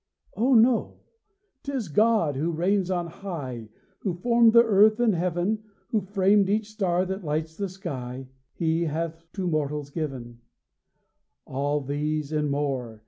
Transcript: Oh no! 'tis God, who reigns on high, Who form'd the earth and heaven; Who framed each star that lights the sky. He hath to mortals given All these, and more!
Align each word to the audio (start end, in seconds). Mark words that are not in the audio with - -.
Oh 0.35 0.55
no! 0.55 1.01
'tis 1.61 1.87
God, 1.89 2.35
who 2.35 2.49
reigns 2.49 2.89
on 2.89 3.05
high, 3.05 3.69
Who 3.99 4.15
form'd 4.15 4.51
the 4.51 4.63
earth 4.63 4.99
and 4.99 5.13
heaven; 5.13 5.63
Who 5.91 6.01
framed 6.01 6.49
each 6.49 6.71
star 6.71 7.05
that 7.05 7.23
lights 7.23 7.55
the 7.55 7.69
sky. 7.69 8.27
He 8.55 8.85
hath 8.85 9.31
to 9.33 9.47
mortals 9.47 9.91
given 9.91 10.39
All 11.45 11.81
these, 11.81 12.31
and 12.31 12.49
more! 12.49 12.99